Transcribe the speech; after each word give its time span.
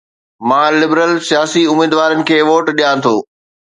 مان 0.47 0.71
لبرل 0.81 1.13
سياسي 1.29 1.63
اميدوارن 1.73 2.25
کي 2.31 2.37
ووٽ 2.49 2.65
ڏيان 2.81 3.05
ٿو 3.07 3.13